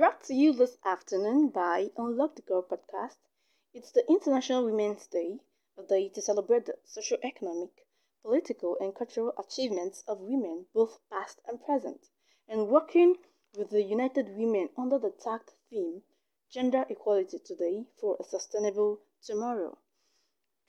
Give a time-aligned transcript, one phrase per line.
[0.00, 3.18] Brought to you this afternoon by Unlock the Girl podcast.
[3.74, 5.40] It's the International Women's Day,
[5.76, 7.84] a day to celebrate the socio-economic,
[8.22, 12.06] political, and cultural achievements of women, both past and present,
[12.48, 13.18] and working
[13.54, 16.02] with the United Women under the tagged theme
[16.48, 19.76] Gender Equality Today for a Sustainable Tomorrow.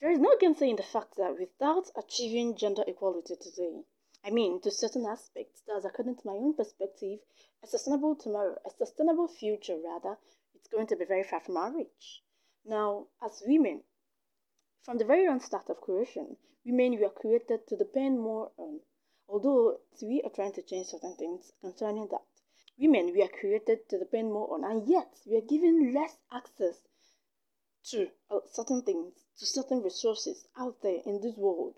[0.02, 3.86] There is no gainsaying the fact that without achieving gender equality today,
[4.24, 7.18] I mean, to certain aspects, that's according to my own perspective,
[7.62, 10.16] a sustainable tomorrow, a sustainable future, rather,
[10.54, 12.22] it's going to be very far from our reach.
[12.64, 13.82] Now, as women,
[14.84, 18.80] from the very own start of creation, women were created to depend more on,
[19.28, 22.22] although we are trying to change certain things concerning that.
[22.78, 26.80] Women were created to depend more on, and yet we are given less access
[27.90, 31.74] to uh, certain things, to certain resources out there in this world,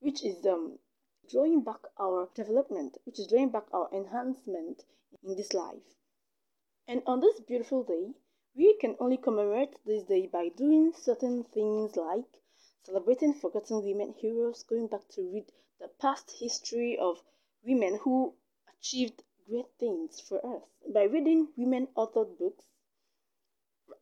[0.00, 0.78] which is um,
[1.28, 4.84] drawing back our development, which is drawing back our enhancement
[5.22, 5.94] in this life.
[6.88, 8.14] And on this beautiful day,
[8.54, 12.40] we can only commemorate this day by doing certain things like
[12.84, 15.44] celebrating forgotten women heroes, going back to read
[15.80, 17.20] the past history of
[17.64, 18.32] women who
[18.78, 20.62] achieved great things for us
[20.94, 22.64] by reading women authored books.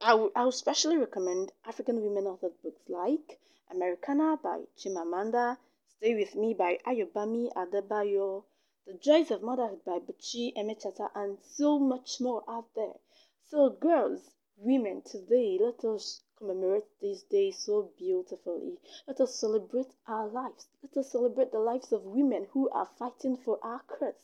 [0.01, 3.41] I would, I would especially recommend African women authored books like
[3.71, 5.57] Americanah by Chimamanda
[5.99, 8.45] Stay With Me by Ayobami Adebayo,
[8.85, 12.99] The Joys of Motherhood by Buchi Emecheta, and so much more out there.
[13.45, 18.77] So, girls, women, today, let us commemorate this day so beautifully.
[19.07, 20.67] Let us celebrate our lives.
[20.83, 24.15] Let us celebrate the lives of women who are fighting for our cause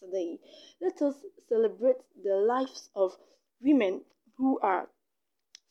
[0.00, 0.40] today.
[0.80, 1.14] Let us
[1.48, 3.16] celebrate the lives of
[3.60, 4.04] women
[4.36, 4.90] who are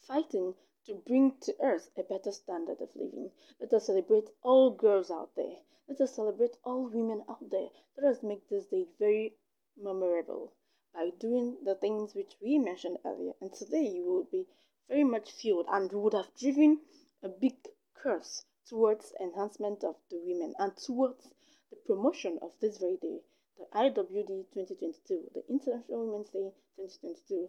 [0.07, 0.55] fighting
[0.89, 3.29] to bring to earth a better standard of living.
[3.61, 5.57] Let us celebrate all girls out there.
[5.87, 7.67] Let us celebrate all women out there.
[7.95, 9.35] Let us make this day very
[9.79, 10.51] memorable
[10.91, 13.33] by doing the things which we mentioned earlier.
[13.39, 14.47] And today you will be
[14.87, 16.79] very much fueled and would have driven
[17.21, 17.53] a big
[17.93, 21.29] curse towards enhancement of the women and towards
[21.69, 23.19] the promotion of this very day,
[23.59, 27.47] the IWD 2022, the International Women's Day 2022.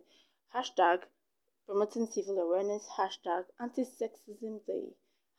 [0.55, 1.05] Hashtag
[1.66, 4.94] promoting civil awareness, hashtag anti-sexism day,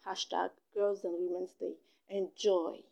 [0.06, 1.76] hashtag girls and women's day.
[2.10, 2.84] Enjoy.